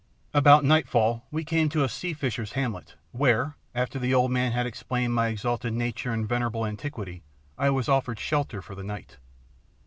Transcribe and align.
About 0.33 0.63
nightfall 0.65 1.27
we 1.29 1.43
came 1.45 1.69
to 1.69 1.83
a 1.83 1.87
sea 1.87 2.11
fishers' 2.15 2.53
hamlet, 2.53 2.95
where, 3.11 3.55
after 3.75 3.99
the 3.99 4.15
old 4.15 4.31
man 4.31 4.51
had 4.51 4.65
explained 4.65 5.13
my 5.13 5.27
exalted 5.27 5.73
nature 5.73 6.11
and 6.11 6.27
venerable 6.27 6.65
antiquity, 6.65 7.21
I 7.55 7.69
was 7.69 7.87
offered 7.87 8.17
shelter 8.19 8.63
for 8.63 8.73
the 8.73 8.81
night. 8.81 9.17